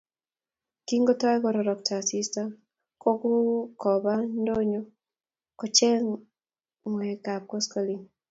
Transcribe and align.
Kingotoi 0.87 1.37
kororokto 1.43 1.91
asista 2.01 2.43
kokue 3.01 3.39
Koba 3.81 4.13
ndonyo 4.41 4.81
kocheng 5.59 6.07
ngwekab 6.89 7.41
koskoleny 7.51 8.03